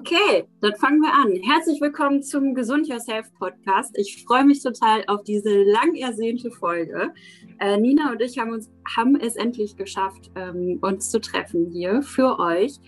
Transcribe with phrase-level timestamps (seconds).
[0.00, 1.40] Okay, dann fangen wir an.
[1.42, 3.96] Herzlich willkommen zum Gesund Yourself Podcast.
[3.96, 7.12] Ich freue mich total auf diese lang ersehnte Folge.
[7.60, 12.02] Äh, Nina und ich haben, uns, haben es endlich geschafft, ähm, uns zu treffen hier
[12.02, 12.78] für euch,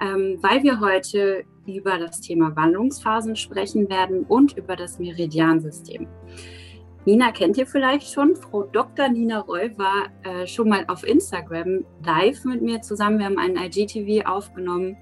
[0.00, 6.06] ähm, weil wir heute über das Thema Wandlungsphasen sprechen werden und über das Meridiansystem.
[7.04, 8.34] Nina kennt ihr vielleicht schon.
[8.34, 9.08] Frau Dr.
[9.08, 13.18] Nina Roy war äh, schon mal auf Instagram live mit mir zusammen.
[13.18, 14.96] Wir haben einen IGTV aufgenommen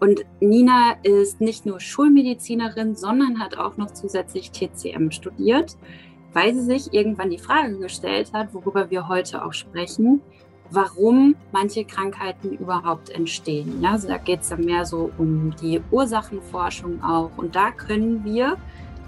[0.00, 5.76] und Nina ist nicht nur Schulmedizinerin, sondern hat auch noch zusätzlich TCM studiert,
[6.32, 10.22] weil sie sich irgendwann die Frage gestellt hat, worüber wir heute auch sprechen,
[10.70, 13.82] warum manche Krankheiten überhaupt entstehen.
[13.82, 17.30] Ja, also da geht es dann mehr so um die Ursachenforschung auch.
[17.36, 18.56] Und da können wir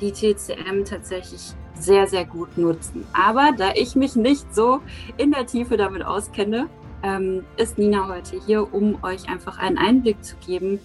[0.00, 3.06] die TCM tatsächlich sehr, sehr gut nutzen.
[3.12, 4.80] Aber da ich mich nicht so
[5.16, 6.68] in der Tiefe damit auskenne,
[7.02, 10.80] ähm, ist Nina heute hier, um euch einfach einen Einblick zu geben,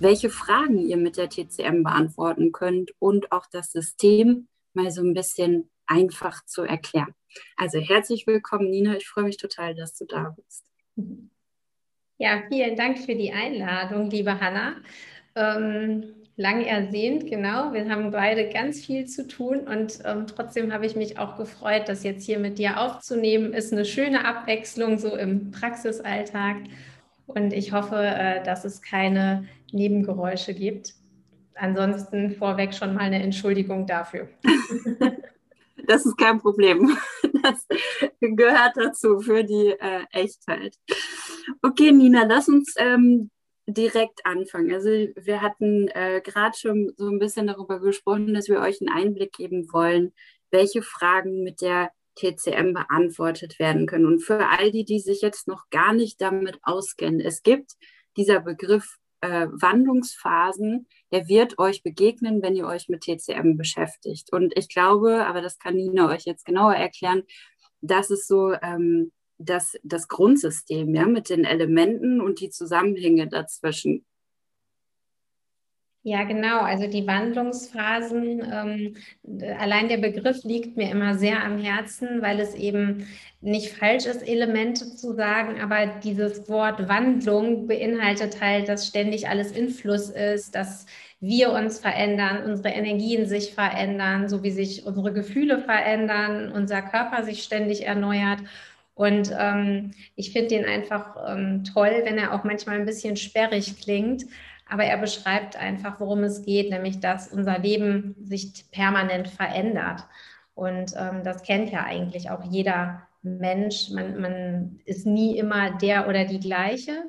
[0.00, 5.14] welche Fragen ihr mit der TCM beantworten könnt und auch das System mal so ein
[5.14, 7.14] bisschen einfach zu erklären.
[7.56, 8.96] Also herzlich willkommen, Nina.
[8.96, 10.64] Ich freue mich total, dass du da bist.
[12.18, 14.76] Ja, vielen Dank für die Einladung, liebe Hanna.
[15.34, 17.72] Ähm, lang ersehnt, genau.
[17.72, 21.84] Wir haben beide ganz viel zu tun und ähm, trotzdem habe ich mich auch gefreut,
[21.86, 23.52] das jetzt hier mit dir aufzunehmen.
[23.52, 26.56] Ist eine schöne Abwechslung so im Praxisalltag
[27.26, 30.94] und ich hoffe, äh, dass es keine Nebengeräusche gibt.
[31.54, 34.28] Ansonsten vorweg schon mal eine Entschuldigung dafür.
[35.86, 36.96] Das ist kein Problem.
[37.42, 37.66] Das
[38.20, 40.76] gehört dazu für die äh, Echtheit.
[41.60, 43.30] Okay, Nina, lass uns ähm,
[43.66, 44.72] direkt anfangen.
[44.72, 48.90] Also wir hatten äh, gerade schon so ein bisschen darüber gesprochen, dass wir euch einen
[48.90, 50.12] Einblick geben wollen,
[50.50, 54.06] welche Fragen mit der TCM beantwortet werden können.
[54.06, 57.72] Und für all die, die sich jetzt noch gar nicht damit auskennen, es gibt
[58.16, 64.32] dieser Begriff äh, Wandlungsphasen, der wird euch begegnen, wenn ihr euch mit TCM beschäftigt.
[64.32, 67.22] Und ich glaube, aber das kann Nina euch jetzt genauer erklären,
[67.80, 69.12] dass es so ähm,
[69.44, 74.04] das, das Grundsystem, ja, mit den Elementen und die Zusammenhänge dazwischen.
[76.04, 76.62] Ja, genau.
[76.62, 78.96] Also die Wandlungsphasen, ähm,
[79.56, 83.06] allein der Begriff liegt mir immer sehr am Herzen, weil es eben
[83.40, 89.52] nicht falsch ist, Elemente zu sagen, aber dieses Wort Wandlung beinhaltet halt, dass ständig alles
[89.52, 90.86] in Fluss ist, dass
[91.20, 97.22] wir uns verändern, unsere Energien sich verändern, so wie sich unsere Gefühle verändern, unser Körper
[97.22, 98.40] sich ständig erneuert.
[98.94, 103.80] Und ähm, ich finde den einfach ähm, toll, wenn er auch manchmal ein bisschen sperrig
[103.80, 104.24] klingt.
[104.68, 110.06] Aber er beschreibt einfach, worum es geht, nämlich dass unser Leben sich permanent verändert.
[110.54, 113.90] Und ähm, das kennt ja eigentlich auch jeder Mensch.
[113.90, 117.04] Man, man ist nie immer der oder die gleiche.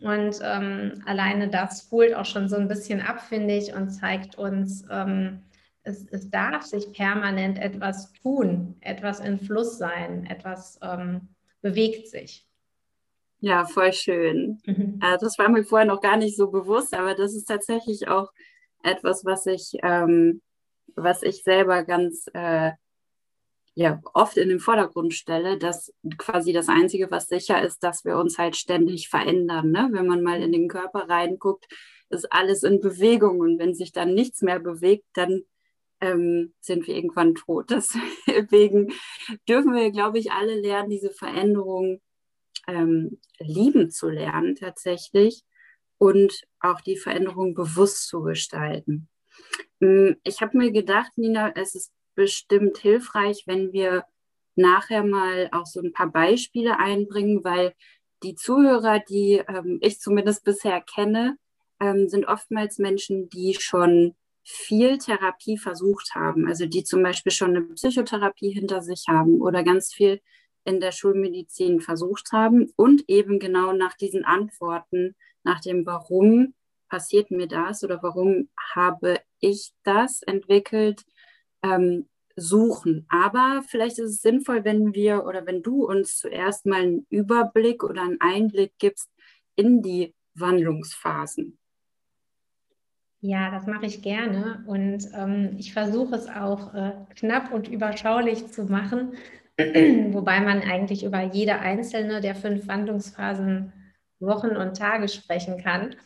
[0.00, 4.36] Und ähm, alleine das holt auch schon so ein bisschen ab, finde ich, und zeigt
[4.36, 5.42] uns, ähm,
[5.82, 11.28] es, es darf sich permanent etwas tun, etwas in Fluss sein, etwas ähm,
[11.62, 12.46] bewegt sich.
[13.40, 14.60] Ja, voll schön.
[14.66, 15.00] Mhm.
[15.02, 18.30] Äh, das war mir vorher noch gar nicht so bewusst, aber das ist tatsächlich auch
[18.82, 20.42] etwas, was ich, ähm,
[20.94, 22.72] was ich selber ganz äh,
[23.74, 28.18] ja, oft in den Vordergrund stelle, dass quasi das Einzige, was sicher ist, dass wir
[28.18, 29.70] uns halt ständig verändern.
[29.70, 29.88] Ne?
[29.92, 31.66] Wenn man mal in den Körper reinguckt,
[32.10, 35.44] ist alles in Bewegung und wenn sich dann nichts mehr bewegt, dann
[36.00, 37.70] ähm, sind wir irgendwann tot.
[38.26, 38.92] Deswegen
[39.48, 42.00] dürfen wir, glaube ich, alle lernen, diese Veränderung
[42.66, 45.42] ähm, lieben zu lernen tatsächlich
[45.98, 49.08] und auch die Veränderung bewusst zu gestalten.
[49.80, 54.04] Mm, ich habe mir gedacht, Nina, es ist bestimmt hilfreich, wenn wir
[54.56, 57.74] nachher mal auch so ein paar Beispiele einbringen, weil
[58.22, 61.36] die Zuhörer, die ähm, ich zumindest bisher kenne,
[61.80, 67.50] ähm, sind oftmals Menschen, die schon viel Therapie versucht haben, also die zum Beispiel schon
[67.50, 70.20] eine Psychotherapie hinter sich haben oder ganz viel
[70.64, 76.54] in der Schulmedizin versucht haben und eben genau nach diesen Antworten, nach dem Warum
[76.88, 81.04] passiert mir das oder warum habe ich das entwickelt,
[81.62, 83.06] ähm, suchen.
[83.08, 87.84] Aber vielleicht ist es sinnvoll, wenn wir oder wenn du uns zuerst mal einen Überblick
[87.84, 89.08] oder einen Einblick gibst
[89.56, 91.59] in die Wandlungsphasen.
[93.22, 98.50] Ja, das mache ich gerne und ähm, ich versuche es auch äh, knapp und überschaulich
[98.50, 99.12] zu machen,
[99.58, 103.72] wobei man eigentlich über jede einzelne der fünf Wandlungsphasen
[104.20, 105.96] Wochen und Tage sprechen kann.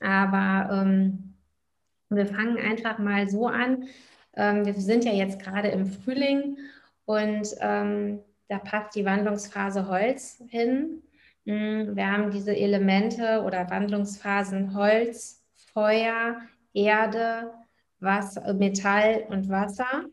[0.00, 1.34] Aber ähm,
[2.08, 3.88] wir fangen einfach mal so an.
[4.36, 6.58] Ähm, wir sind ja jetzt gerade im Frühling
[7.04, 11.02] und ähm, da passt die Wandlungsphase Holz hin.
[11.44, 15.43] Mm, wir haben diese Elemente oder Wandlungsphasen Holz,
[15.74, 16.40] Feuer,
[16.72, 17.52] Erde,
[18.00, 20.04] Wasser, Metall und Wasser.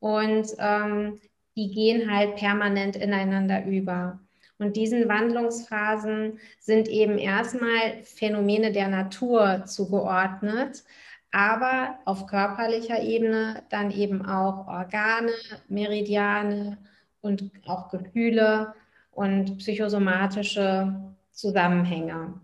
[0.00, 1.20] Und ähm,
[1.56, 4.20] die gehen halt permanent ineinander über.
[4.58, 10.84] Und diesen Wandlungsphasen sind eben erstmal Phänomene der Natur zugeordnet,
[11.32, 15.32] aber auf körperlicher Ebene dann eben auch Organe,
[15.68, 16.78] Meridiane
[17.22, 18.74] und auch Gefühle
[19.10, 20.94] und psychosomatische
[21.32, 22.34] Zusammenhänge.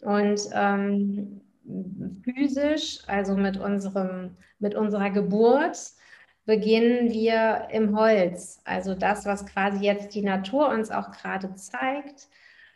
[0.00, 1.41] Und ähm,
[2.24, 5.78] physisch, also mit, unserem, mit unserer Geburt,
[6.44, 8.60] beginnen wir im Holz.
[8.64, 12.28] Also das, was quasi jetzt die Natur uns auch gerade zeigt.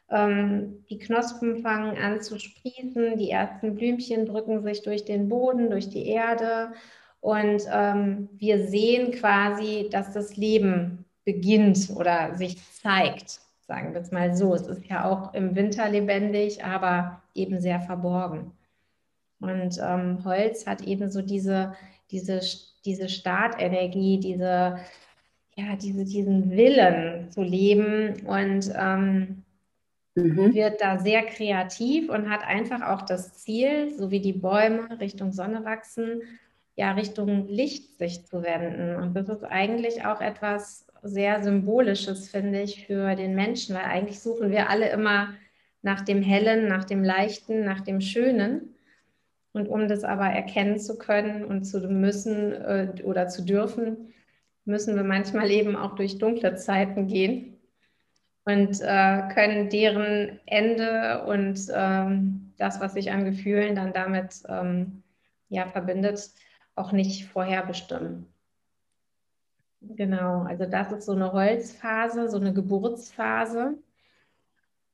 [0.08, 5.70] Ähm, die Knospen fangen an zu sprießen, die ersten Blümchen drücken sich durch den Boden,
[5.70, 6.72] durch die Erde.
[7.20, 14.12] Und ähm, wir sehen quasi, dass das Leben beginnt oder sich zeigt, sagen wir es
[14.12, 14.54] mal so.
[14.54, 18.52] Es ist ja auch im Winter lebendig, aber eben sehr verborgen.
[19.40, 21.74] Und ähm, Holz hat eben so diese,
[22.10, 22.40] diese,
[22.84, 24.78] diese Startenergie, diese,
[25.56, 29.42] ja, diese, diesen Willen zu leben und ähm,
[30.14, 30.54] mhm.
[30.54, 35.32] wird da sehr kreativ und hat einfach auch das Ziel, so wie die Bäume Richtung
[35.32, 36.22] Sonne wachsen,
[36.76, 38.96] ja, Richtung Licht sich zu wenden.
[38.96, 44.20] Und das ist eigentlich auch etwas sehr Symbolisches, finde ich, für den Menschen, weil eigentlich
[44.20, 45.34] suchen wir alle immer
[45.82, 48.75] nach dem Hellen, nach dem Leichten, nach dem Schönen.
[49.56, 54.12] Und um das aber erkennen zu können und zu müssen äh, oder zu dürfen,
[54.66, 57.56] müssen wir manchmal eben auch durch dunkle Zeiten gehen
[58.44, 65.02] und äh, können deren Ende und ähm, das, was sich an Gefühlen dann damit ähm,
[65.48, 66.32] ja, verbindet,
[66.74, 68.26] auch nicht vorherbestimmen.
[69.80, 73.78] Genau, also das ist so eine Holzphase, so eine Geburtsphase.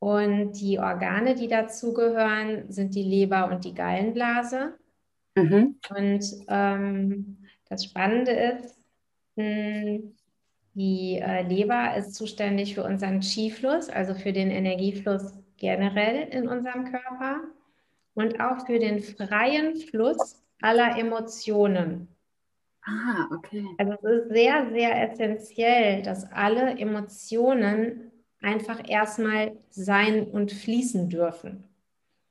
[0.03, 4.75] Und die Organe, die dazugehören, sind die Leber und die Gallenblase.
[5.37, 5.77] Mhm.
[5.97, 7.39] Und ähm,
[7.69, 8.85] das Spannende ist,
[9.37, 10.17] mh, hm,
[10.75, 16.87] die äh, Leber ist zuständig für unseren Qi-Fluss, also für den Energiefluss generell in unserem
[16.87, 17.43] Körper
[18.15, 22.09] und auch für den freien Fluss aller Emotionen.
[22.85, 23.65] Ah, okay.
[23.79, 28.12] Also es ist sehr, sehr essentiell, dass alle Emotionen
[28.43, 31.65] einfach erstmal sein und fließen dürfen.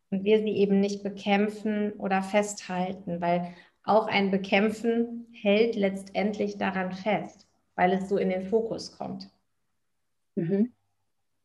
[0.10, 3.54] Und wir sie eben nicht bekämpfen oder festhalten, weil
[3.84, 9.30] auch ein Bekämpfen hält letztendlich daran fest, weil es so in den Fokus kommt.
[10.36, 10.72] Mhm.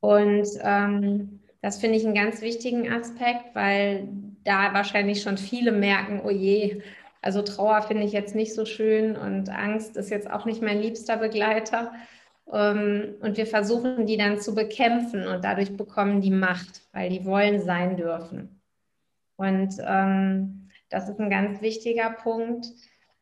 [0.00, 4.08] Und ähm, das finde ich einen ganz wichtigen Aspekt, weil
[4.44, 6.82] da wahrscheinlich schon viele merken, oh je,
[7.22, 10.80] also Trauer finde ich jetzt nicht so schön und Angst ist jetzt auch nicht mein
[10.80, 11.92] liebster Begleiter.
[12.52, 17.24] Ähm, und wir versuchen die dann zu bekämpfen und dadurch bekommen die Macht, weil die
[17.24, 18.60] wollen sein dürfen.
[19.36, 22.66] Und ähm, das ist ein ganz wichtiger Punkt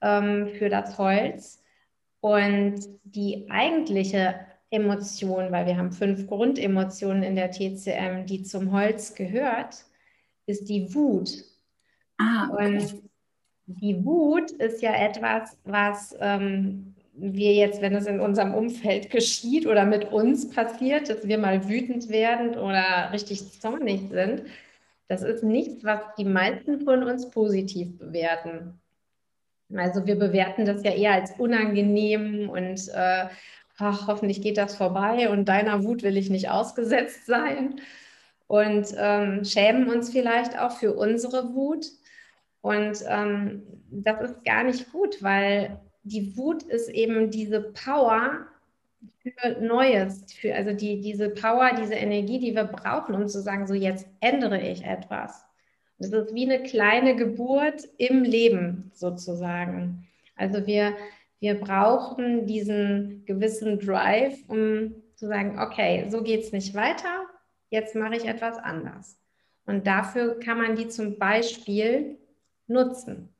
[0.01, 1.63] ähm, für das Holz.
[2.21, 4.37] Und die eigentliche
[4.71, 9.85] Emotion, weil wir haben fünf Grundemotionen in der TCM, die zum Holz gehört,
[10.47, 11.31] ist die Wut.
[12.19, 12.67] Ah, okay.
[12.67, 13.03] Und
[13.67, 19.67] die Wut ist ja etwas, was ähm, wir jetzt, wenn es in unserem Umfeld geschieht
[19.67, 24.45] oder mit uns passiert, dass wir mal wütend werden oder richtig zornig sind,
[25.09, 28.81] das ist nichts, was die meisten von uns positiv bewerten.
[29.75, 33.27] Also wir bewerten das ja eher als unangenehm und äh,
[33.79, 37.81] ach, hoffentlich geht das vorbei und deiner Wut will ich nicht ausgesetzt sein
[38.47, 41.87] und ähm, schämen uns vielleicht auch für unsere Wut.
[42.61, 48.47] Und ähm, das ist gar nicht gut, weil die Wut ist eben diese Power
[49.23, 53.67] für Neues, für, also die, diese Power, diese Energie, die wir brauchen, um zu sagen,
[53.67, 55.45] so jetzt ändere ich etwas.
[55.99, 60.07] Das ist wie eine kleine Geburt im Leben sozusagen.
[60.37, 60.95] Also wir,
[61.41, 67.25] wir brauchen diesen gewissen Drive, um zu sagen, okay, so geht es nicht weiter,
[67.71, 69.19] jetzt mache ich etwas anders.
[69.67, 72.19] Und dafür kann man die zum Beispiel
[72.67, 73.31] nutzen.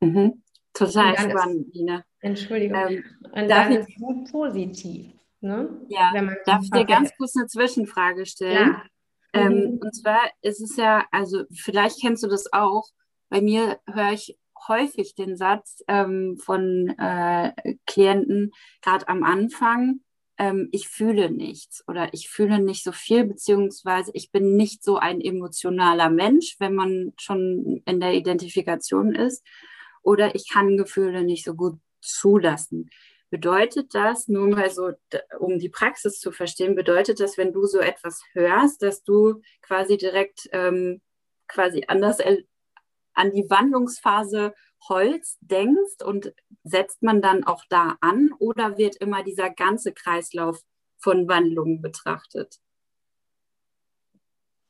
[0.00, 0.40] Mhm.
[0.78, 2.04] Total spannend, Nina.
[2.20, 2.88] Entschuldigung.
[2.88, 5.12] Ähm, und dann ist gut positiv.
[5.40, 5.68] Ne?
[5.88, 6.12] Ja,
[6.46, 8.72] darf ich dir ganz kurz eine Zwischenfrage stellen?
[8.72, 8.82] Ja.
[9.32, 9.78] Ähm, mhm.
[9.78, 12.88] Und zwar ist es ja, also vielleicht kennst du das auch,
[13.28, 17.52] bei mir höre ich häufig den Satz ähm, von äh,
[17.86, 20.00] Klienten, gerade am Anfang,
[20.38, 24.96] ähm, ich fühle nichts oder ich fühle nicht so viel, beziehungsweise ich bin nicht so
[24.96, 29.44] ein emotionaler Mensch, wenn man schon in der Identifikation ist
[30.02, 32.90] oder ich kann Gefühle nicht so gut zulassen.
[33.30, 34.92] Bedeutet das, nur mal so,
[35.38, 39.98] um die Praxis zu verstehen, bedeutet das, wenn du so etwas hörst, dass du quasi
[39.98, 41.02] direkt ähm,
[41.46, 44.54] quasi anders an die Wandlungsphase
[44.88, 50.62] Holz denkst und setzt man dann auch da an oder wird immer dieser ganze Kreislauf
[50.96, 52.58] von Wandlungen betrachtet?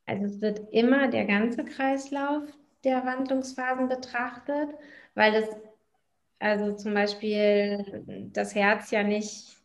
[0.06, 2.44] Also es wird immer der ganze Kreislauf
[2.84, 4.70] der Wandlungsphasen betrachtet,
[5.18, 5.48] weil es
[6.38, 9.56] also zum Beispiel das Herz ja nicht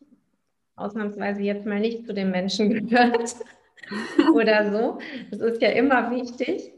[0.74, 3.36] ausnahmsweise jetzt mal nicht zu den Menschen gehört
[4.34, 4.98] oder so.
[5.30, 6.72] Das ist ja immer wichtig.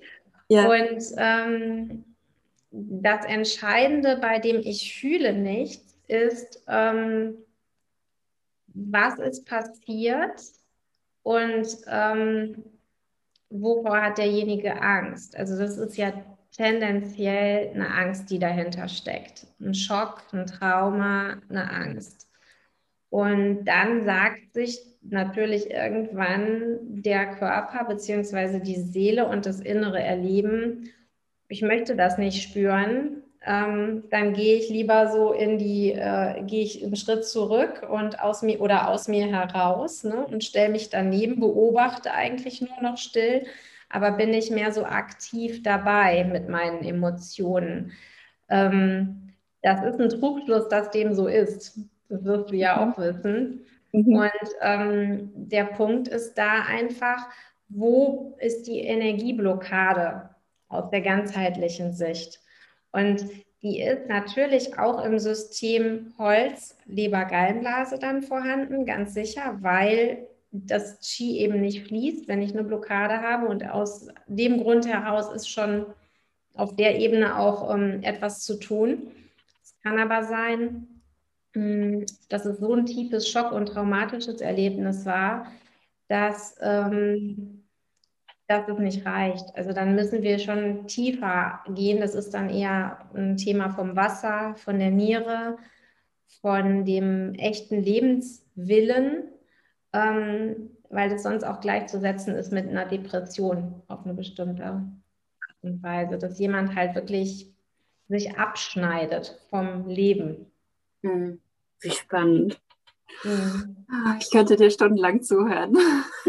[0.49, 0.69] Ja.
[0.69, 2.05] Und ähm,
[2.71, 7.39] das Entscheidende, bei dem ich fühle nichts, ist, ähm,
[8.75, 10.43] was ist passiert
[11.23, 12.63] und ähm,
[13.49, 15.35] wovor hat derjenige Angst.
[15.35, 16.13] Also das ist ja
[16.57, 19.47] tendenziell eine Angst, die dahinter steckt.
[19.61, 22.29] Ein Schock, ein Trauma, eine Angst.
[23.11, 28.61] Und dann sagt sich natürlich irgendwann der Körper bzw.
[28.61, 30.91] die Seele und das innere Erleben,
[31.49, 36.65] ich möchte das nicht spüren, ähm, dann gehe ich lieber so in die, äh, gehe
[36.65, 40.91] ich einen Schritt zurück und aus mir oder aus mir heraus ne, und stelle mich
[40.91, 43.45] daneben, beobachte eigentlich nur noch still,
[43.89, 47.93] aber bin ich mehr so aktiv dabei mit meinen Emotionen.
[48.49, 51.79] Ähm, das ist ein Trugschluss, dass dem so ist.
[52.09, 53.65] Das wirst du ja auch wissen.
[53.93, 54.17] Mhm.
[54.17, 57.27] Und ähm, der Punkt ist da einfach,
[57.69, 60.31] wo ist die Energieblockade
[60.69, 62.41] aus der ganzheitlichen Sicht?
[62.93, 63.27] Und
[63.63, 70.29] die ist natürlich auch im System Holz, Leber, Gallenblase dann vorhanden, ganz sicher, weil
[70.67, 73.47] das Qi eben nicht fließt, wenn ich eine Blockade habe.
[73.47, 75.87] Und aus dem Grund heraus ist schon
[76.55, 79.09] auf der Ebene auch ähm, etwas zu tun.
[79.63, 80.87] Es kann aber sein,
[81.55, 85.47] hm, dass es so ein tiefes Schock- und traumatisches Erlebnis war,
[86.09, 87.65] dass, ähm,
[88.47, 89.55] dass es nicht reicht.
[89.57, 92.01] Also dann müssen wir schon tiefer gehen.
[92.01, 95.59] Das ist dann eher ein Thema vom Wasser, von der Niere,
[96.41, 99.25] von dem echten Lebenswillen,
[99.97, 104.83] ähm, weil das sonst auch gleichzusetzen ist mit einer Depression auf eine bestimmte Art
[105.63, 107.51] und Weise, dass jemand halt wirklich
[108.09, 110.53] sich abschneidet vom Leben.
[111.03, 111.41] Hm.
[111.81, 112.61] Wie spannend.
[113.25, 113.87] Mhm.
[114.21, 115.77] Ich könnte dir stundenlang zuhören.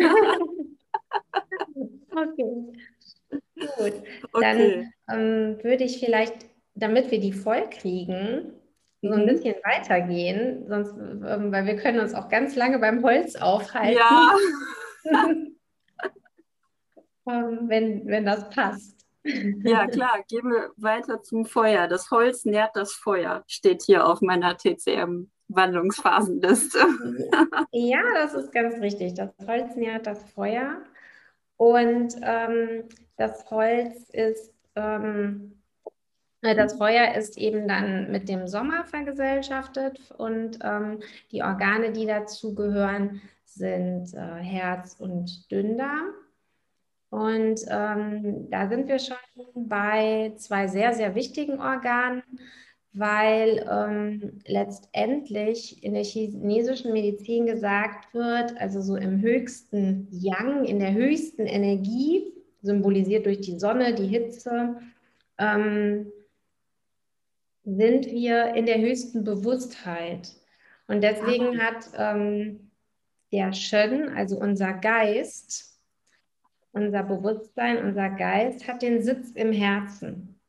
[2.11, 2.73] okay.
[3.55, 3.93] Gut.
[4.33, 4.41] Okay.
[4.41, 6.45] Dann ähm, würde ich vielleicht,
[6.75, 8.53] damit wir die voll kriegen,
[9.01, 13.35] so ein bisschen weitergehen, sonst, ähm, weil wir können uns auch ganz lange beim Holz
[13.35, 13.99] aufhalten.
[13.99, 14.35] Ja.
[17.29, 18.97] ähm, wenn, wenn das passt.
[19.63, 21.87] Ja, klar, gehen wir weiter zum Feuer.
[21.87, 26.79] Das Holz nährt das Feuer, steht hier auf meiner TCM Wandlungsphasenliste.
[27.71, 29.15] ja, das ist ganz richtig.
[29.15, 30.81] Das Holz nährt das Feuer
[31.57, 32.83] und ähm,
[33.17, 35.56] das Holz ist, ähm, äh,
[36.41, 40.99] das Feuer ist eben dann mit dem Sommer vergesellschaftet und ähm,
[41.31, 46.11] die Organe, die dazu gehören, sind äh, Herz und Dünndarm.
[47.09, 49.17] Und ähm, da sind wir schon
[49.55, 52.21] bei zwei sehr, sehr wichtigen Organen
[52.97, 60.79] weil ähm, letztendlich in der chinesischen Medizin gesagt wird, also so im höchsten Yang, in
[60.79, 64.77] der höchsten Energie, symbolisiert durch die Sonne, die Hitze,
[65.37, 66.07] ähm,
[67.67, 70.29] sind wir in der höchsten Bewusstheit.
[70.87, 72.71] Und deswegen hat ähm,
[73.33, 75.77] der Shen, also unser Geist,
[76.71, 80.39] unser Bewusstsein, unser Geist, hat den Sitz im Herzen.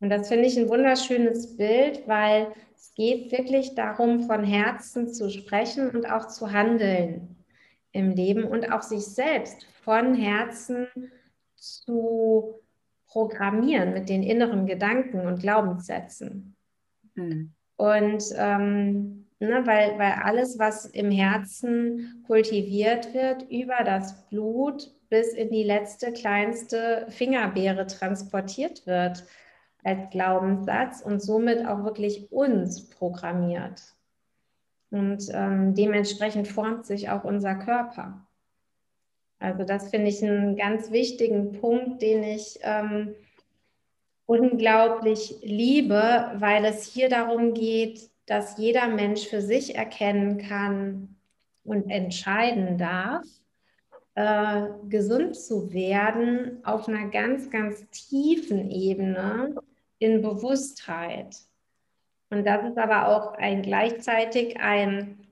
[0.00, 5.30] Und das finde ich ein wunderschönes Bild, weil es geht wirklich darum, von Herzen zu
[5.30, 7.36] sprechen und auch zu handeln
[7.92, 10.88] im Leben und auch sich selbst von Herzen
[11.54, 12.60] zu
[13.10, 16.56] programmieren mit den inneren Gedanken und Glaubenssätzen.
[17.14, 17.52] Mhm.
[17.76, 25.32] Und ähm, ne, weil, weil alles, was im Herzen kultiviert wird, über das Blut bis
[25.32, 29.24] in die letzte kleinste Fingerbeere transportiert wird
[29.82, 33.82] als Glaubenssatz und somit auch wirklich uns programmiert.
[34.90, 38.26] Und ähm, dementsprechend formt sich auch unser Körper.
[39.40, 43.14] Also das finde ich einen ganz wichtigen Punkt, den ich ähm,
[44.26, 51.16] unglaublich liebe, weil es hier darum geht, dass jeder Mensch für sich erkennen kann
[51.64, 53.26] und entscheiden darf,
[54.14, 59.56] äh, gesund zu werden auf einer ganz, ganz tiefen Ebene
[59.98, 61.34] in Bewusstheit.
[62.28, 65.26] Und das ist aber auch ein gleichzeitig ein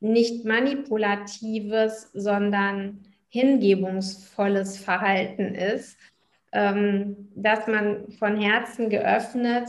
[0.00, 5.98] nicht manipulatives, sondern hingebungsvolles Verhalten ist,
[6.52, 9.68] ähm, dass man von Herzen geöffnet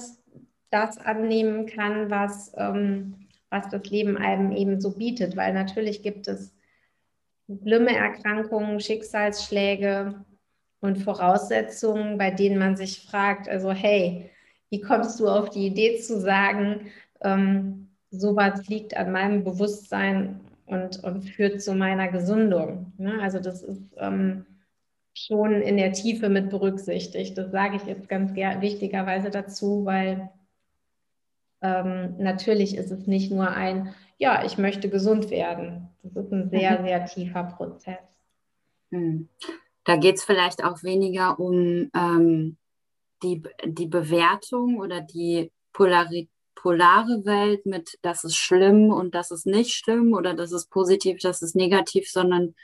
[0.69, 5.35] das annehmen kann, was, ähm, was das Leben einem eben so bietet.
[5.35, 6.53] Weil natürlich gibt es
[7.63, 10.23] schlimme Erkrankungen, Schicksalsschläge
[10.79, 14.29] und Voraussetzungen, bei denen man sich fragt, also hey,
[14.69, 16.91] wie kommst du auf die Idee zu sagen,
[17.21, 22.93] ähm, sowas liegt an meinem Bewusstsein und, und führt zu meiner Gesundung.
[22.97, 23.19] Ne?
[23.21, 24.45] Also das ist ähm,
[25.13, 27.37] schon in der Tiefe mit berücksichtigt.
[27.37, 30.29] Das sage ich jetzt ganz wichtigerweise dazu, weil
[31.61, 35.89] ähm, natürlich ist es nicht nur ein, ja, ich möchte gesund werden.
[36.03, 36.85] Das ist ein sehr, mhm.
[36.85, 37.99] sehr tiefer Prozess.
[38.91, 39.29] Hm.
[39.83, 42.57] Da geht es vielleicht auch weniger um ähm,
[43.23, 49.45] die, die Bewertung oder die Polarität polare Welt mit, das ist schlimm und das ist
[49.45, 52.55] nicht schlimm oder das ist positiv, das ist negativ, sondern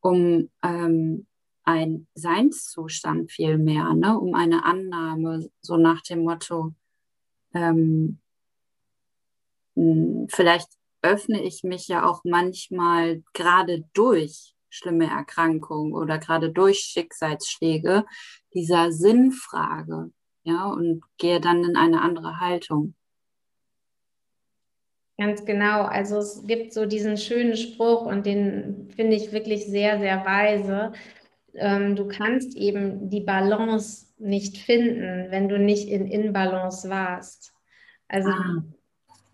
[0.00, 1.26] um ähm,
[1.64, 4.18] ein Seinszustand vielmehr, ne?
[4.18, 6.72] um eine Annahme, so nach dem Motto,
[7.52, 8.18] ähm,
[9.76, 10.68] hm, vielleicht
[11.02, 18.04] öffne ich mich ja auch manchmal gerade durch schlimme Erkrankungen oder gerade durch Schicksalsschläge
[18.54, 20.10] dieser Sinnfrage,
[20.42, 22.94] ja, und gehe dann in eine andere Haltung.
[25.18, 25.82] Ganz genau.
[25.82, 30.92] Also es gibt so diesen schönen Spruch und den finde ich wirklich sehr, sehr weise.
[31.54, 37.52] Ähm, du kannst eben die Balance nicht finden, wenn du nicht in Inbalance warst.
[38.06, 38.62] Also ah.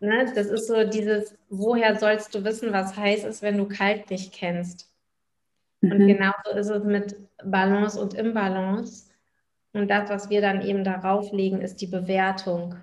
[0.00, 4.10] ne, das ist so dieses, woher sollst du wissen, was heiß ist, wenn du kalt
[4.10, 4.90] nicht kennst?
[5.82, 5.92] Mhm.
[5.92, 9.10] Und genauso ist es mit Balance und Imbalance.
[9.74, 12.76] Und das, was wir dann eben darauf legen, ist die Bewertung.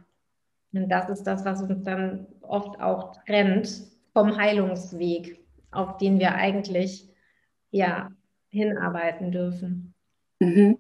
[0.74, 5.40] Und das ist das, was uns dann oft auch trennt vom Heilungsweg,
[5.72, 7.08] auf den wir eigentlich
[7.72, 8.12] ja
[8.50, 9.94] hinarbeiten dürfen.
[10.40, 10.80] Mhm.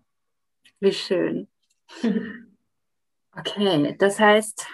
[0.79, 1.47] Wie schön.
[3.37, 4.67] Okay, das heißt,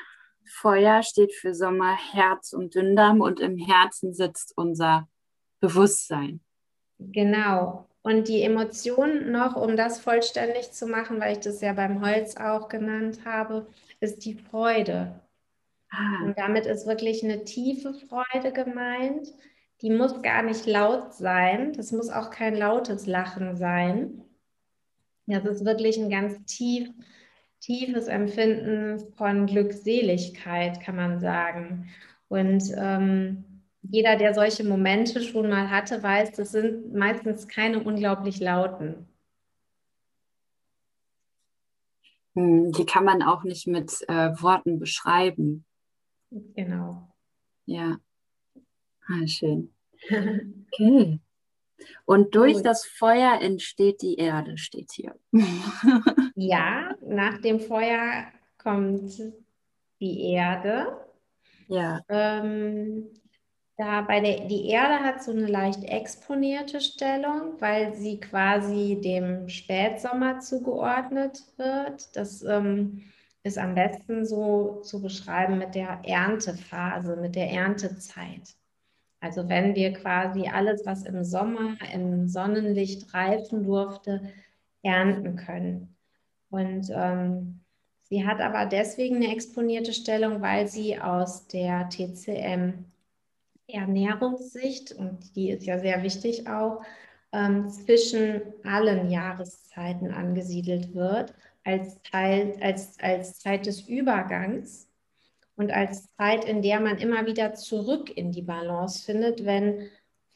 [0.45, 5.07] Feuer steht für Sommer, Herz und Dünndarm und im Herzen sitzt unser
[5.59, 6.39] Bewusstsein.
[6.99, 7.87] Genau.
[8.01, 12.37] Und die Emotion noch, um das vollständig zu machen, weil ich das ja beim Holz
[12.37, 13.67] auch genannt habe,
[13.99, 15.19] ist die Freude.
[15.89, 16.23] Ah.
[16.25, 19.27] Und damit ist wirklich eine tiefe Freude gemeint.
[19.81, 21.73] Die muss gar nicht laut sein.
[21.73, 24.23] Das muss auch kein lautes Lachen sein.
[25.27, 26.89] Das ist wirklich ein ganz tief,
[27.59, 31.89] tiefes Empfinden von Glückseligkeit, kann man sagen.
[32.29, 33.43] Und ähm,
[33.81, 39.07] jeder, der solche Momente schon mal hatte, weiß, das sind meistens keine unglaublich lauten.
[42.35, 45.65] Hm, die kann man auch nicht mit äh, Worten beschreiben.
[46.31, 47.07] Genau.
[47.65, 47.99] Ja.
[49.07, 49.73] Ah, schön.
[50.73, 51.19] Okay.
[52.05, 52.65] Und durch Gut.
[52.65, 55.15] das Feuer entsteht die Erde, steht hier.
[56.35, 58.25] ja, nach dem Feuer
[58.57, 59.11] kommt
[59.99, 61.05] die Erde.
[61.67, 62.01] Ja.
[62.09, 63.07] Ähm,
[63.77, 69.49] da bei der, die Erde hat so eine leicht exponierte Stellung, weil sie quasi dem
[69.49, 72.15] Spätsommer zugeordnet wird.
[72.15, 73.03] Das ähm,
[73.47, 78.55] ist am besten so zu beschreiben mit der Erntephase, mit der Erntezeit.
[79.19, 84.21] Also wenn wir quasi alles, was im Sommer im Sonnenlicht reifen durfte,
[84.83, 85.95] ernten können.
[86.49, 87.61] Und ähm,
[88.03, 92.85] sie hat aber deswegen eine exponierte Stellung, weil sie aus der TCM
[93.67, 96.83] Ernährungssicht, und die ist ja sehr wichtig auch,
[97.33, 101.33] ähm, zwischen allen Jahreszeiten angesiedelt wird,
[101.67, 104.87] als, Teil, als, als Zeit des Übergangs
[105.57, 109.89] und als Zeit, in der man immer wieder zurück in die Balance findet, wenn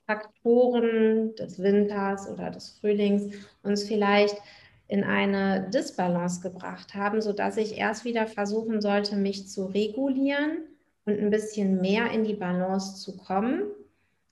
[0.06, 4.36] Faktoren des Winters oder des Frühlings uns vielleicht
[4.90, 10.68] in eine Disbalance gebracht haben, sodass ich erst wieder versuchen sollte, mich zu regulieren
[11.06, 13.64] und ein bisschen mehr in die Balance zu kommen.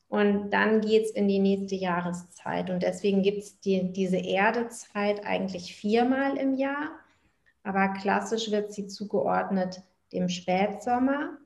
[0.10, 2.72] Und dann geht es in die nächste Jahreszeit.
[2.72, 6.90] Und deswegen gibt es die, diese Erdezeit eigentlich viermal im Jahr.
[7.64, 11.38] Aber klassisch wird sie zugeordnet dem Spätsommer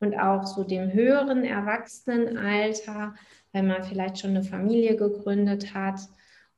[0.00, 3.14] und auch so dem höheren Erwachsenenalter,
[3.52, 6.00] wenn man vielleicht schon eine Familie gegründet hat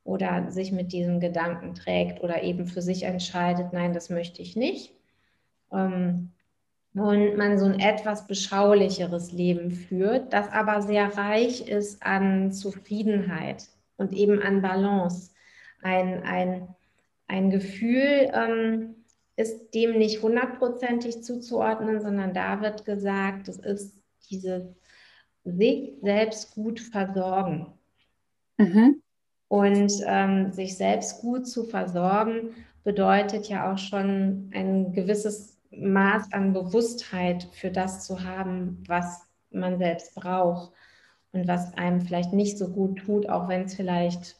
[0.05, 4.57] oder sich mit diesem Gedanken trägt oder eben für sich entscheidet, nein, das möchte ich
[4.57, 4.95] nicht.
[5.71, 6.32] Ähm,
[6.95, 13.69] und man so ein etwas beschaulicheres Leben führt, das aber sehr reich ist an Zufriedenheit
[13.97, 15.31] und eben an Balance.
[15.81, 16.69] Ein, ein,
[17.29, 18.97] ein Gefühl ähm,
[19.37, 23.99] ist dem nicht hundertprozentig zuzuordnen, sondern da wird gesagt, es ist
[24.31, 24.65] dieses
[25.45, 27.67] sich selbst gut versorgen.
[28.59, 29.03] Mhm.
[29.49, 36.53] Und ähm, sich selbst gut zu versorgen bedeutet ja auch schon ein gewisses Maß an
[36.53, 40.73] Bewusstheit für das zu haben, was man selbst braucht
[41.33, 44.37] und was einem vielleicht nicht so gut tut, auch wenn es vielleicht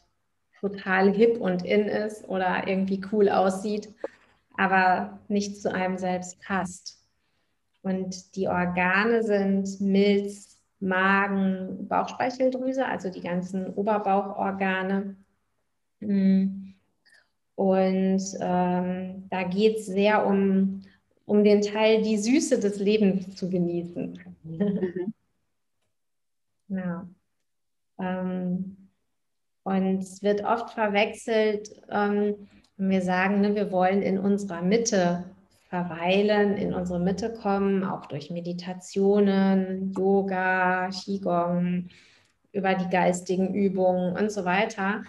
[0.59, 3.93] total hip und in ist oder irgendwie cool aussieht,
[4.55, 7.03] aber nicht zu einem selbst passt.
[7.81, 15.15] Und die Organe sind Milz, Magen, Bauchspeicheldrüse, also die ganzen Oberbauchorgane.
[15.99, 16.73] Mm.
[17.55, 20.81] Und ähm, da geht es sehr um,
[21.25, 24.19] um den Teil, die Süße des Lebens zu genießen.
[24.43, 25.13] Mhm.
[26.69, 27.07] ja.
[27.99, 28.77] Ähm,
[29.63, 35.23] und es wird oft verwechselt, ähm, wenn wir sagen, ne, wir wollen in unserer Mitte
[35.69, 41.87] verweilen, in unsere Mitte kommen, auch durch Meditationen, Yoga, Qigong,
[42.51, 45.03] über die geistigen Übungen und so weiter,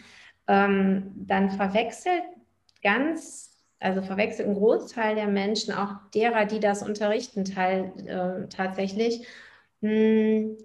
[0.48, 2.22] ähm, dann verwechselt
[2.82, 3.53] ganz,
[3.84, 9.26] also verwechselt ein Großteil der Menschen, auch derer, die das unterrichten, teil, äh, tatsächlich,
[9.82, 10.56] mh, hm,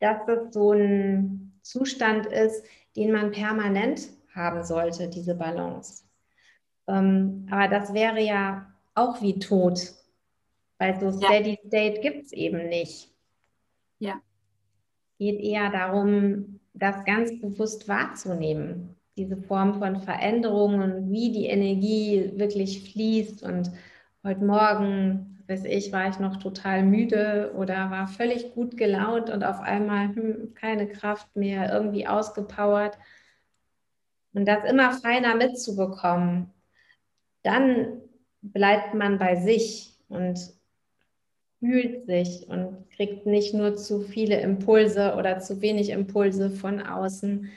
[0.00, 2.64] dass es so ein Zustand ist,
[2.96, 6.04] den man permanent haben sollte, diese Balance.
[6.88, 9.92] Ähm, aber das wäre ja auch wie tot,
[10.78, 11.68] weil so Steady ja.
[11.68, 13.10] State gibt es eben nicht.
[13.98, 14.20] Ja.
[15.18, 22.92] Geht eher darum, das ganz bewusst wahrzunehmen, diese Form von Veränderungen, wie die Energie wirklich
[22.92, 23.42] fließt.
[23.42, 23.70] Und
[24.22, 29.42] heute Morgen, weiß ich, war ich noch total müde oder war völlig gut gelaunt und
[29.42, 32.98] auf einmal hm, keine Kraft mehr, irgendwie ausgepowert.
[34.34, 36.50] Und das immer feiner mitzubekommen,
[37.42, 38.02] dann
[38.42, 40.38] bleibt man bei sich und
[41.58, 47.48] fühlt sich und kriegt nicht nur zu viele Impulse oder zu wenig Impulse von außen,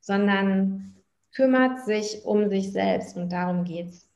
[0.00, 0.95] sondern
[1.36, 4.08] kümmert sich um sich selbst und darum geht es.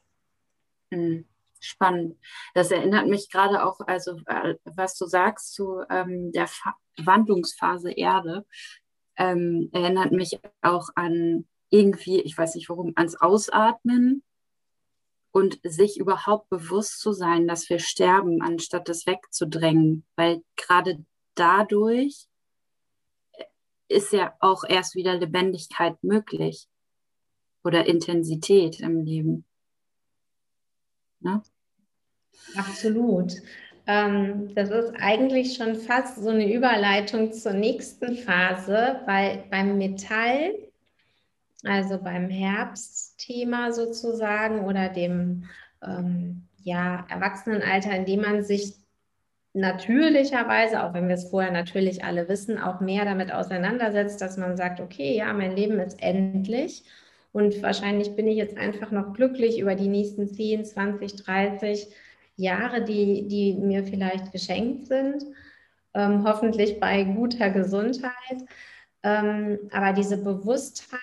[0.91, 1.27] Hm,
[1.61, 2.19] spannend.
[2.55, 7.93] Das erinnert mich gerade auch, also äh, was du sagst zu ähm, der Fa Wandlungsphase
[7.93, 8.47] Erde,
[9.17, 14.23] ähm, erinnert mich auch an irgendwie, ich weiß nicht warum, ans Ausatmen
[15.31, 21.05] und sich überhaupt bewusst zu sein, dass wir sterben, anstatt das wegzudrängen, weil gerade
[21.35, 22.27] dadurch
[23.89, 26.69] ist ja auch erst wieder Lebendigkeit möglich
[27.65, 29.45] oder Intensität im Leben.
[31.21, 31.43] Ne?
[32.57, 33.35] Absolut.
[33.87, 40.55] Ähm, das ist eigentlich schon fast so eine Überleitung zur nächsten Phase, weil beim Metall
[41.65, 45.45] also beim Herbstthema sozusagen oder dem
[45.83, 48.75] ähm, ja, Erwachsenenalter, in dem man sich
[49.53, 54.57] natürlicherweise, auch wenn wir es vorher natürlich alle wissen, auch mehr damit auseinandersetzt, dass man
[54.57, 56.85] sagt, okay, ja, mein Leben ist endlich
[57.33, 61.89] und wahrscheinlich bin ich jetzt einfach noch glücklich über die nächsten 10, 20, 30
[62.37, 65.25] Jahre, die, die mir vielleicht geschenkt sind,
[65.95, 68.13] ähm, hoffentlich bei guter Gesundheit.
[69.03, 71.01] Ähm, aber diese Bewusstheit,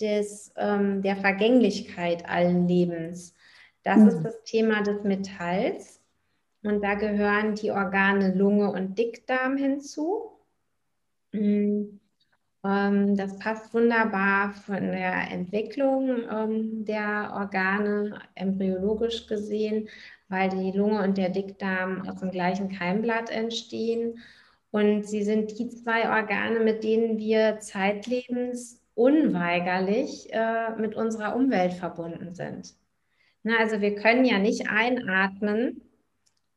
[0.00, 3.34] des, ähm, der Vergänglichkeit allen Lebens.
[3.82, 4.08] Das mhm.
[4.08, 6.00] ist das Thema des Metalls.
[6.62, 10.32] Und da gehören die Organe Lunge und Dickdarm hinzu.
[11.32, 12.00] Mhm.
[12.64, 19.88] Ähm, das passt wunderbar von der Entwicklung ähm, der Organe embryologisch gesehen,
[20.28, 24.18] weil die Lunge und der Dickdarm aus dem gleichen Keimblatt entstehen.
[24.70, 31.74] Und sie sind die zwei Organe, mit denen wir zeitlebens unweigerlich äh, mit unserer Umwelt
[31.74, 32.74] verbunden sind.
[33.42, 35.82] Na, also wir können ja nicht einatmen,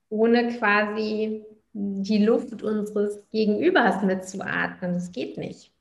[0.09, 1.43] ohne quasi
[1.73, 4.93] die Luft unseres Gegenübers mitzuatmen.
[4.93, 5.71] Das geht nicht.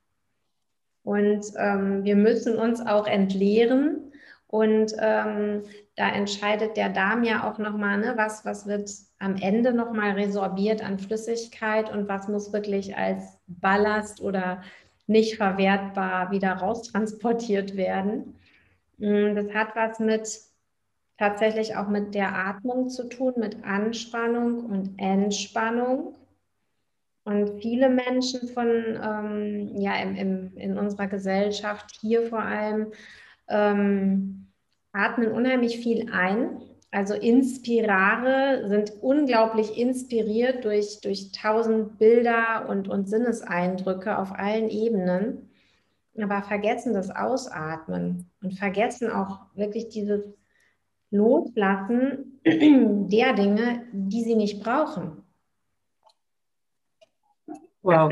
[1.06, 4.10] Und ähm, wir müssen uns auch entleeren.
[4.48, 5.62] Und ähm,
[5.94, 8.90] da entscheidet der Darm ja auch nochmal, ne, was, was wird
[9.20, 14.62] am Ende nochmal resorbiert an Flüssigkeit und was muss wirklich als Ballast oder
[15.06, 18.34] nicht verwertbar wieder raustransportiert werden.
[18.98, 20.40] Mm, das hat was mit
[21.18, 26.16] tatsächlich auch mit der Atmung zu tun, mit Anspannung und Entspannung.
[27.26, 32.92] Und viele Menschen von, ähm, ja, im, im, in unserer Gesellschaft hier vor allem,
[33.48, 34.46] ähm,
[34.92, 36.62] atmen unheimlich viel ein
[36.96, 45.50] also Inspirare sind unglaublich inspiriert durch, durch tausend Bilder und, und Sinneseindrücke auf allen Ebenen,
[46.18, 50.22] aber vergessen das Ausatmen und vergessen auch wirklich dieses
[51.10, 55.22] Loslassen der Dinge, die sie nicht brauchen.
[57.86, 58.10] Wow.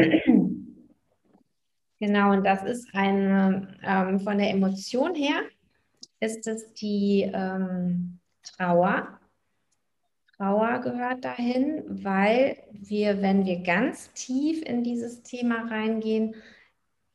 [2.00, 5.42] Genau, und das ist eine, ähm, von der Emotion her
[6.20, 9.20] ist es die ähm, Trauer.
[10.36, 16.34] Trauer gehört dahin, weil wir, wenn wir ganz tief in dieses Thema reingehen,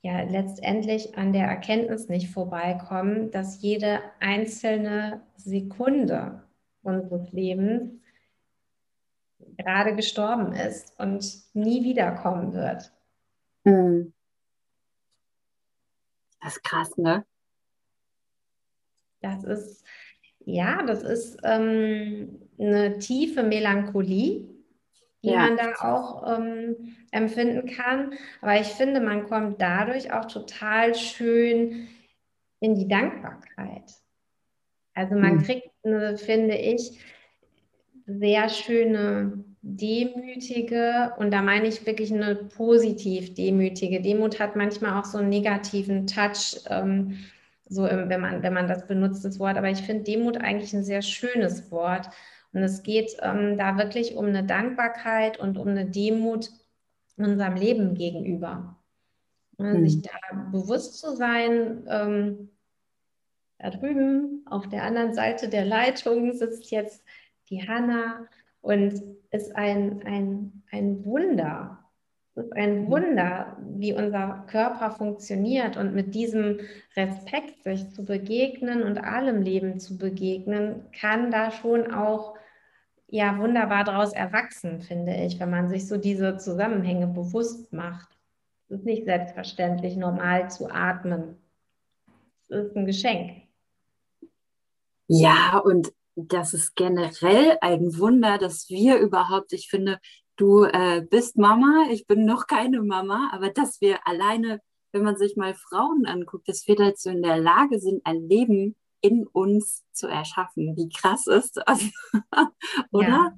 [0.01, 6.41] ja letztendlich an der Erkenntnis nicht vorbeikommen, dass jede einzelne Sekunde
[6.81, 7.98] unseres Lebens
[9.63, 12.91] gerade gestorben ist und nie wiederkommen wird.
[13.65, 14.13] Hm.
[16.41, 17.25] Das ist krass, ne?
[19.21, 19.83] Das ist,
[20.39, 24.47] ja, das ist ähm, eine tiefe Melancholie,
[25.23, 25.39] die ja.
[25.39, 28.13] man da auch ähm, empfinden kann.
[28.41, 31.89] Aber ich finde, man kommt dadurch auch total schön
[32.61, 33.91] in die Dankbarkeit.
[34.93, 35.43] Also man mhm.
[35.43, 36.99] kriegt, eine, finde ich,
[38.05, 44.01] sehr schöne demütige, und da meine ich wirklich eine positiv demütige.
[44.01, 46.61] Demut hat manchmal auch so einen negativen Touch.
[46.67, 47.19] Ähm,
[47.67, 49.57] so wenn man, wenn man das benutzt, das Wort.
[49.57, 52.09] Aber ich finde Demut eigentlich ein sehr schönes Wort.
[52.51, 56.49] Und es geht ähm, da wirklich um eine Dankbarkeit und um eine Demut
[57.17, 58.77] unserem Leben gegenüber.
[59.57, 59.87] Mhm.
[59.87, 60.11] Sich da
[60.51, 62.49] bewusst zu sein, ähm,
[63.59, 67.03] da drüben auf der anderen Seite der Leitung sitzt jetzt
[67.49, 68.25] die Hanna
[68.61, 71.79] und ist ein, ein, ein Wunder,
[72.39, 72.91] es ist ein mhm.
[72.91, 76.59] Wunder, wie unser Körper funktioniert und mit diesem
[76.95, 82.35] Respekt sich zu begegnen und allem Leben zu begegnen, kann da schon auch
[83.07, 88.07] ja wunderbar daraus erwachsen, finde ich, wenn man sich so diese Zusammenhänge bewusst macht.
[88.69, 91.35] Es ist nicht selbstverständlich, normal zu atmen.
[92.47, 93.41] Es ist ein Geschenk.
[95.07, 95.91] Ja, und
[96.27, 99.99] das ist generell ein Wunder, dass wir überhaupt, ich finde,
[100.36, 105.17] du äh, bist Mama, ich bin noch keine Mama, aber dass wir alleine, wenn man
[105.17, 109.86] sich mal Frauen anguckt, dass wir dazu in der Lage sind, ein Leben in uns
[109.91, 110.75] zu erschaffen.
[110.75, 111.89] Wie krass ist das,
[112.91, 113.34] oder?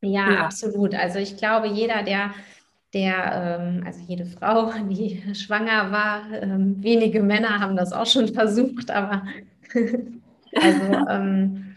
[0.00, 0.08] Ja.
[0.08, 0.30] ja.
[0.30, 0.94] ja, absolut.
[0.94, 2.32] Also ich glaube, jeder, der
[2.94, 8.28] der, ähm, also jede Frau, die schwanger war, ähm, wenige Männer haben das auch schon
[8.28, 9.22] versucht, aber
[10.54, 11.76] also ähm,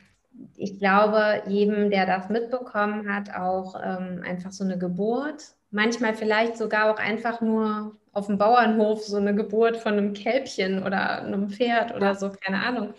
[0.57, 6.57] ich glaube, jedem, der das mitbekommen hat, auch ähm, einfach so eine Geburt, manchmal vielleicht
[6.57, 11.49] sogar auch einfach nur auf dem Bauernhof so eine Geburt von einem Kälbchen oder einem
[11.49, 12.93] Pferd oder so, keine Ahnung.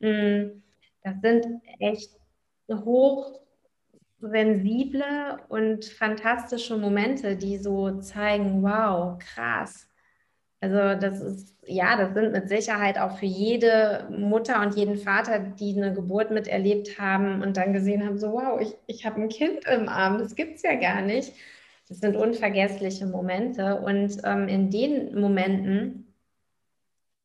[0.00, 0.62] Mm,
[1.04, 1.46] das sind
[1.78, 2.10] echt
[2.70, 3.42] hochsensible
[5.48, 9.86] und fantastische Momente, die so zeigen, wow, krass.
[10.60, 15.38] Also das ist, ja, das sind mit Sicherheit auch für jede Mutter und jeden Vater,
[15.38, 19.28] die eine Geburt miterlebt haben und dann gesehen haben, so, wow, ich, ich habe ein
[19.28, 21.34] Kind im Arm, das gibt es ja gar nicht.
[21.88, 23.80] Das sind unvergessliche Momente.
[23.80, 26.12] Und ähm, in den Momenten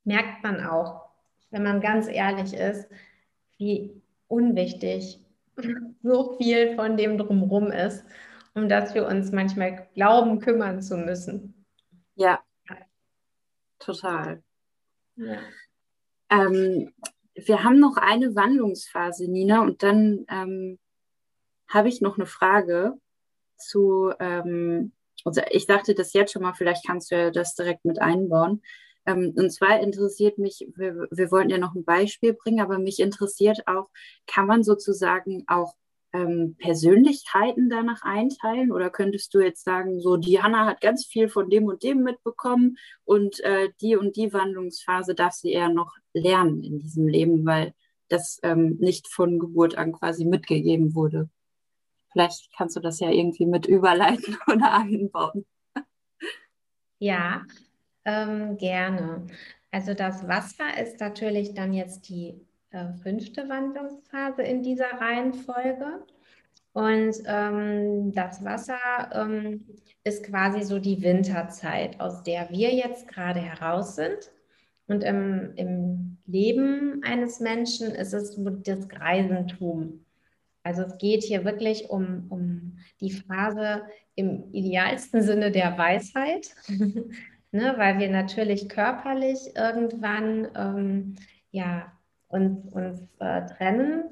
[0.04, 1.10] merkt man auch,
[1.52, 2.88] wenn man ganz ehrlich ist,
[3.58, 5.20] wie unwichtig
[6.04, 8.06] so viel von dem drumherum ist,
[8.54, 11.54] um das wir uns manchmal glauben, kümmern zu müssen.
[12.16, 12.40] Ja,
[13.82, 14.44] total.
[15.16, 15.40] Ja.
[16.30, 16.94] Ähm,
[17.36, 20.80] wir haben noch eine Wandlungsphase, Nina, und dann ähm,
[21.68, 22.98] habe ich noch eine Frage
[23.58, 27.86] zu, ähm, also ich sagte das jetzt schon mal, vielleicht kannst du ja das direkt
[27.86, 28.62] mit einbauen.
[29.06, 33.00] Ähm, und zwar interessiert mich, wir, wir wollten ja noch ein Beispiel bringen, aber mich
[33.00, 33.90] interessiert auch,
[34.28, 35.74] kann man sozusagen auch
[36.14, 38.72] ähm, Persönlichkeiten danach einteilen?
[38.72, 42.04] Oder könntest du jetzt sagen, so die Hanna hat ganz viel von dem und dem
[42.04, 47.46] mitbekommen und äh, die und die Wandlungsphase darf sie eher noch lernen in diesem Leben,
[47.46, 47.74] weil
[48.10, 51.30] das ähm, nicht von Geburt an quasi mitgegeben wurde?
[52.12, 55.46] Vielleicht kannst du das ja irgendwie mit überleiten oder einbauen.
[57.00, 57.46] Ja,
[58.06, 59.28] ähm, gerne.
[59.72, 66.04] Also das Wasser ist natürlich dann jetzt die äh, fünfte Wandlungsphase in dieser Reihenfolge.
[66.74, 68.80] Und ähm, das Wasser
[69.14, 69.66] ähm,
[70.04, 74.32] ist quasi so die Winterzeit, aus der wir jetzt gerade heraus sind.
[74.88, 80.06] Und im, im Leben eines Menschen ist es das Greisentum.
[80.64, 83.84] Also es geht hier wirklich um, um die Phase
[84.16, 86.54] im idealsten Sinne der Weisheit,
[87.52, 91.16] ne, weil wir natürlich körperlich irgendwann ähm,
[91.52, 91.92] ja,
[92.32, 94.06] uns, uns äh, trennen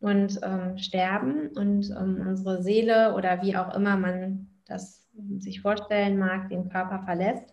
[0.00, 5.06] und ähm, sterben und ähm, unsere Seele oder wie auch immer man das
[5.38, 7.52] sich vorstellen mag, den Körper verlässt.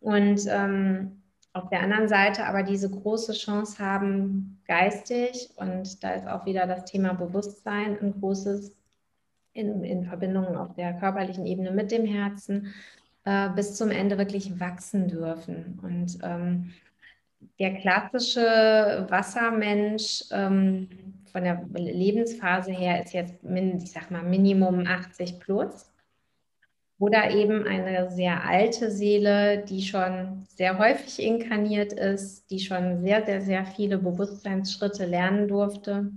[0.00, 6.26] Und ähm, auf der anderen Seite aber diese große Chance haben, geistig, und da ist
[6.26, 8.72] auch wieder das Thema Bewusstsein ein großes
[9.52, 12.72] in, in Verbindung auf der körperlichen Ebene mit dem Herzen,
[13.24, 15.80] äh, bis zum Ende wirklich wachsen dürfen.
[15.82, 16.70] Und ähm,
[17.58, 20.88] der klassische Wassermensch ähm,
[21.32, 25.90] von der Lebensphase her ist jetzt, ich sag mal, Minimum 80 plus.
[27.00, 33.24] Oder eben eine sehr alte Seele, die schon sehr häufig inkarniert ist, die schon sehr,
[33.24, 36.10] sehr, sehr viele Bewusstseinsschritte lernen durfte.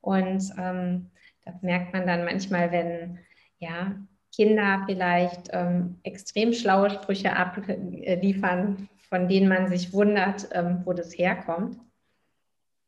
[0.00, 1.10] Und ähm,
[1.44, 3.18] das merkt man dann manchmal, wenn
[3.58, 3.96] ja,
[4.34, 11.16] Kinder vielleicht ähm, extrem schlaue Sprüche abliefern, von denen man sich wundert, ähm, wo das
[11.16, 11.78] herkommt.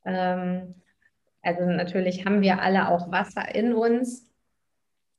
[0.04, 0.74] Ähm,
[1.40, 4.28] also natürlich haben wir alle auch Wasser in uns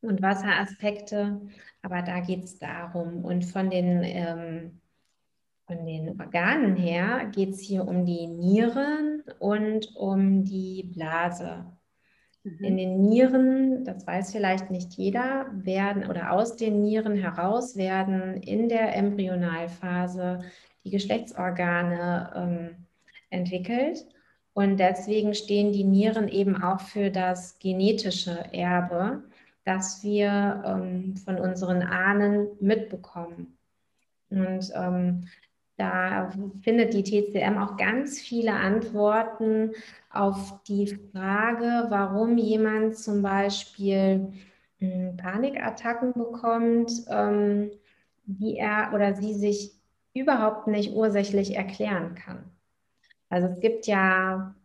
[0.02, 1.40] und Wasseraspekte,
[1.82, 3.24] aber da geht es darum.
[3.24, 4.82] Und von den, ähm,
[5.66, 11.68] von den Organen her geht es hier um die Nieren und um die Blase.
[12.44, 12.66] Mhm.
[12.66, 18.42] In den Nieren, das weiß vielleicht nicht jeder, werden oder aus den Nieren heraus werden
[18.42, 20.44] in der Embryonalphase
[20.88, 22.86] die Geschlechtsorgane ähm,
[23.30, 24.06] entwickelt.
[24.54, 29.24] Und deswegen stehen die Nieren eben auch für das genetische Erbe,
[29.66, 33.58] das wir ähm, von unseren Ahnen mitbekommen.
[34.30, 35.28] Und ähm,
[35.76, 36.32] da
[36.64, 39.74] findet die TCM auch ganz viele Antworten
[40.10, 44.32] auf die Frage, warum jemand zum Beispiel
[44.80, 47.72] äh, Panikattacken bekommt, ähm,
[48.26, 49.77] die er oder sie sich
[50.20, 52.52] überhaupt nicht ursächlich erklären kann.
[53.30, 54.56] Also es gibt ja,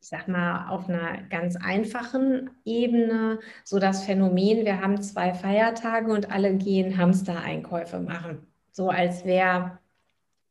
[0.00, 6.12] ich sag mal, auf einer ganz einfachen Ebene so das Phänomen, wir haben zwei Feiertage
[6.12, 8.46] und alle gehen Hamstereinkäufe machen.
[8.72, 9.78] So als wäre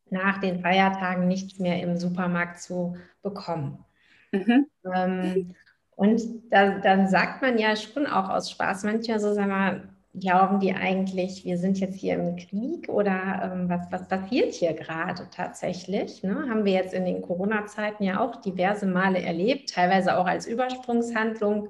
[0.09, 3.83] nach den Feiertagen nichts mehr im Supermarkt zu bekommen.
[4.31, 4.67] Mhm.
[4.93, 5.55] Ähm,
[5.95, 10.59] und da, dann sagt man ja schon auch aus Spaß manchmal so, sag mal, glauben
[10.59, 15.27] die eigentlich, wir sind jetzt hier im Krieg oder ähm, was, was passiert hier gerade
[15.31, 16.21] tatsächlich?
[16.23, 16.47] Ne?
[16.49, 21.69] Haben wir jetzt in den Corona-Zeiten ja auch diverse Male erlebt, teilweise auch als Übersprungshandlung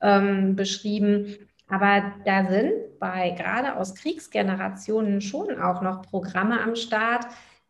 [0.00, 1.36] ähm, beschrieben.
[1.68, 7.26] Aber da sind bei gerade aus Kriegsgenerationen schon auch noch Programme am Start,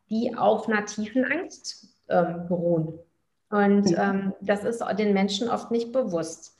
[0.09, 2.99] die auf einer tiefen Angst ähm, beruhen.
[3.51, 6.56] Und ähm, das ist den Menschen oft nicht bewusst.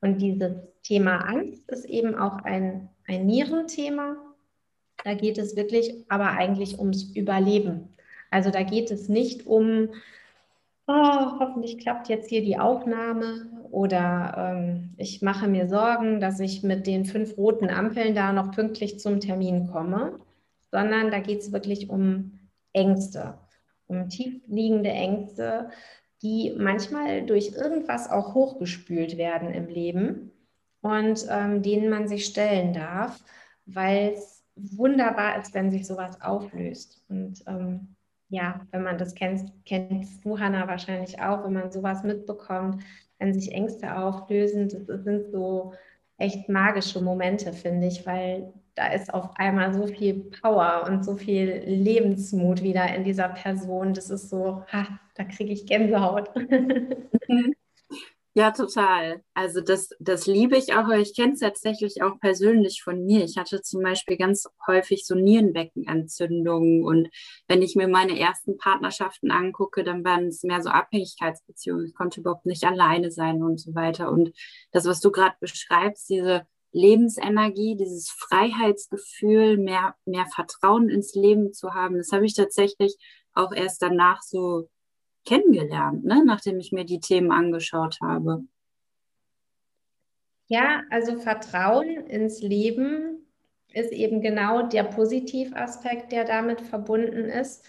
[0.00, 4.16] Und dieses Thema Angst ist eben auch ein, ein Nierenthema.
[5.04, 7.88] Da geht es wirklich aber eigentlich ums Überleben.
[8.30, 9.88] Also da geht es nicht um,
[10.86, 16.62] oh, hoffentlich klappt jetzt hier die Aufnahme oder ähm, ich mache mir Sorgen, dass ich
[16.62, 20.18] mit den fünf roten Ampeln da noch pünktlich zum Termin komme,
[20.70, 22.38] sondern da geht es wirklich um
[22.72, 23.34] Ängste,
[23.86, 25.70] um tiefliegende Ängste,
[26.22, 30.32] die manchmal durch irgendwas auch hochgespült werden im Leben
[30.82, 33.22] und ähm, denen man sich stellen darf,
[33.66, 37.02] weil es wunderbar ist, wenn sich sowas auflöst.
[37.08, 37.96] Und ähm,
[38.28, 42.82] ja, wenn man das kennt, kennst du, Hanna, wahrscheinlich auch, wenn man sowas mitbekommt,
[43.18, 45.74] wenn sich Ängste auflösen, das sind so
[46.16, 51.14] echt magische Momente, finde ich, weil da ist auf einmal so viel Power und so
[51.14, 53.92] viel Lebensmut wieder in dieser Person.
[53.92, 56.30] Das ist so, ha, da kriege ich Gänsehaut.
[57.28, 57.54] Mhm.
[58.34, 59.22] Ja, total.
[59.34, 63.22] Also das, das liebe ich auch, ich kenne es tatsächlich auch persönlich von mir.
[63.22, 67.08] Ich hatte zum Beispiel ganz häufig so Nierenbeckenentzündungen und
[67.46, 71.86] wenn ich mir meine ersten Partnerschaften angucke, dann waren es mehr so Abhängigkeitsbeziehungen.
[71.86, 74.10] Ich konnte überhaupt nicht alleine sein und so weiter.
[74.10, 74.32] Und
[74.72, 81.74] das, was du gerade beschreibst, diese Lebensenergie, dieses Freiheitsgefühl, mehr, mehr Vertrauen ins Leben zu
[81.74, 82.96] haben, das habe ich tatsächlich
[83.34, 84.68] auch erst danach so
[85.24, 86.22] kennengelernt, ne?
[86.24, 88.44] nachdem ich mir die Themen angeschaut habe.
[90.46, 93.26] Ja, also Vertrauen ins Leben
[93.72, 97.64] ist eben genau der Positivaspekt, der damit verbunden ist.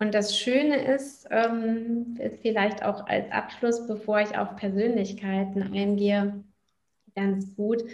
[0.00, 6.42] Und das Schöne ist, ähm, ist vielleicht auch als Abschluss, bevor ich auf Persönlichkeiten eingehe,
[7.14, 7.84] ganz gut.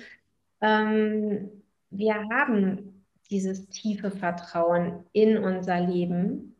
[0.61, 1.51] Ähm,
[1.91, 6.51] wir haben dieses tiefe Vertrauen in unser Leben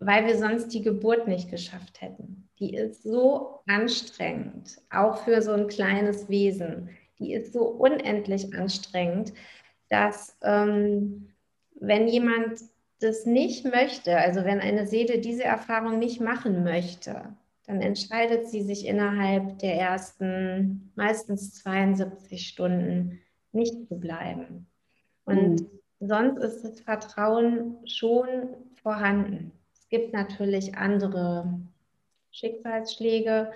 [0.00, 2.48] weil wir sonst die Geburt nicht geschafft hätten.
[2.58, 6.90] Die ist so anstrengend, auch für so ein kleines Wesen.
[7.18, 9.32] Die ist so unendlich anstrengend,
[9.88, 11.28] dass ähm,
[11.80, 12.60] wenn jemand
[13.00, 17.36] das nicht möchte, also wenn eine Seele diese Erfahrung nicht machen möchte,
[17.66, 23.20] dann entscheidet sie sich innerhalb der ersten meistens 72 Stunden
[23.58, 24.66] nicht zu bleiben.
[25.24, 25.70] Und mhm.
[26.00, 29.52] sonst ist das Vertrauen schon vorhanden.
[29.74, 31.60] Es gibt natürlich andere
[32.30, 33.52] Schicksalsschläge,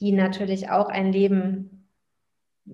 [0.00, 1.88] die natürlich auch ein Leben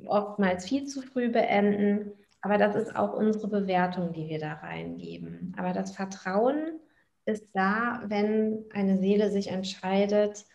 [0.06, 2.12] oftmals viel zu früh beenden.
[2.40, 5.54] Aber das ist auch unsere Bewertung, die wir da reingeben.
[5.58, 6.80] Aber das Vertrauen
[7.26, 10.46] ist da, wenn eine Seele sich entscheidet,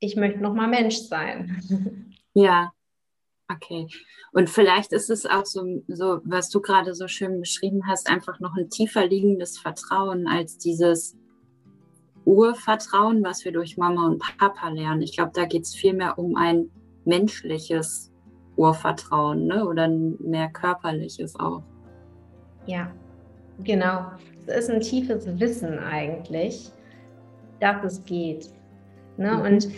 [0.00, 1.62] ich möchte nochmal Mensch sein.
[2.38, 2.70] Ja,
[3.50, 3.86] okay.
[4.32, 8.40] Und vielleicht ist es auch so, so, was du gerade so schön beschrieben hast, einfach
[8.40, 11.16] noch ein tiefer liegendes Vertrauen als dieses
[12.24, 15.02] Urvertrauen, was wir durch Mama und Papa lernen.
[15.02, 16.70] Ich glaube, da geht es vielmehr um ein
[17.04, 18.12] menschliches
[18.56, 19.64] Urvertrauen ne?
[19.64, 21.62] oder ein mehr körperliches auch.
[22.66, 22.92] Ja,
[23.62, 24.06] genau.
[24.46, 26.70] Es ist ein tiefes Wissen eigentlich,
[27.60, 28.50] dass es geht.
[29.16, 29.32] Ne?
[29.32, 29.40] Mhm.
[29.40, 29.68] Und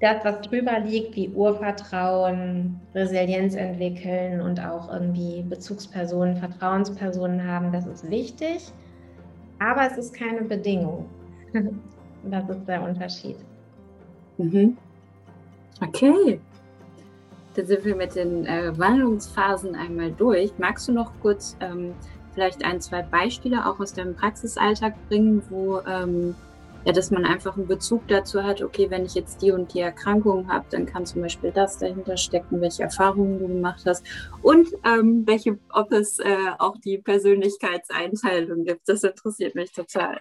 [0.00, 7.86] das, was drüber liegt, wie Urvertrauen, Resilienz entwickeln und auch irgendwie Bezugspersonen, Vertrauenspersonen haben, das
[7.86, 8.72] ist wichtig.
[9.58, 11.06] Aber es ist keine Bedingung.
[12.24, 13.36] das ist der Unterschied.
[14.36, 14.76] Mhm.
[15.80, 16.40] Okay.
[17.54, 20.52] Dann sind wir mit den äh, Wandlungsphasen einmal durch.
[20.58, 21.94] Magst du noch kurz ähm,
[22.34, 26.34] vielleicht ein, zwei Beispiele auch aus deinem Praxisalltag bringen, wo ähm,
[26.86, 29.80] ja, dass man einfach einen Bezug dazu hat, okay, wenn ich jetzt die und die
[29.80, 34.06] Erkrankung habe, dann kann zum Beispiel das dahinter stecken, welche Erfahrungen du gemacht hast
[34.40, 38.88] und ähm, welche, ob es äh, auch die Persönlichkeitseinteilung gibt.
[38.88, 40.20] Das interessiert mich total.